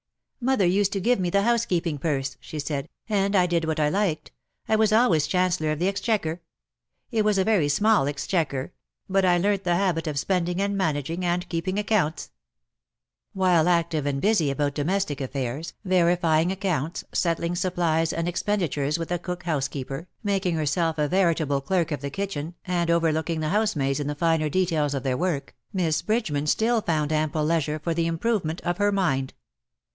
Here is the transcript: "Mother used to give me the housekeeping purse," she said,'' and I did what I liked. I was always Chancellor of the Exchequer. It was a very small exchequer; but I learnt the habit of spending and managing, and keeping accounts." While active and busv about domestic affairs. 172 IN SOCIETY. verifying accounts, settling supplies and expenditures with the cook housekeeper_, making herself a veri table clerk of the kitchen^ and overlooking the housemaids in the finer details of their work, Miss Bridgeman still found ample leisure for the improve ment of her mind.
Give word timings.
"Mother 0.43 0.65
used 0.65 0.91
to 0.93 0.99
give 0.99 1.19
me 1.19 1.29
the 1.29 1.43
housekeeping 1.43 1.99
purse," 1.99 2.35
she 2.39 2.57
said,'' 2.57 2.89
and 3.07 3.35
I 3.35 3.45
did 3.45 3.65
what 3.65 3.79
I 3.79 3.89
liked. 3.89 4.31
I 4.67 4.75
was 4.75 4.91
always 4.91 5.27
Chancellor 5.27 5.69
of 5.71 5.77
the 5.77 5.87
Exchequer. 5.87 6.41
It 7.11 7.23
was 7.23 7.37
a 7.37 7.43
very 7.43 7.69
small 7.69 8.07
exchequer; 8.07 8.73
but 9.07 9.23
I 9.25 9.37
learnt 9.37 9.63
the 9.63 9.75
habit 9.75 10.07
of 10.07 10.17
spending 10.17 10.59
and 10.59 10.75
managing, 10.75 11.23
and 11.23 11.47
keeping 11.47 11.77
accounts." 11.77 12.31
While 13.33 13.67
active 13.69 14.07
and 14.07 14.19
busv 14.19 14.49
about 14.49 14.73
domestic 14.73 15.21
affairs. 15.21 15.73
172 15.83 15.93
IN 15.93 15.93
SOCIETY. 15.93 16.01
verifying 16.01 16.51
accounts, 16.83 17.03
settling 17.13 17.55
supplies 17.55 18.11
and 18.11 18.27
expenditures 18.27 18.97
with 18.97 19.09
the 19.09 19.19
cook 19.19 19.43
housekeeper_, 19.43 20.07
making 20.23 20.55
herself 20.55 20.97
a 20.97 21.07
veri 21.07 21.35
table 21.35 21.61
clerk 21.61 21.91
of 21.91 22.01
the 22.01 22.09
kitchen^ 22.09 22.55
and 22.65 22.89
overlooking 22.89 23.39
the 23.41 23.49
housemaids 23.49 23.99
in 23.99 24.07
the 24.07 24.15
finer 24.15 24.49
details 24.49 24.95
of 24.95 25.03
their 25.03 25.15
work, 25.15 25.55
Miss 25.71 26.01
Bridgeman 26.01 26.47
still 26.47 26.81
found 26.81 27.11
ample 27.13 27.45
leisure 27.45 27.77
for 27.77 27.93
the 27.93 28.07
improve 28.07 28.43
ment 28.43 28.59
of 28.61 28.79
her 28.79 28.91
mind. 28.91 29.35